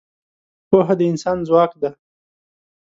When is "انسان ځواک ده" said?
1.11-1.89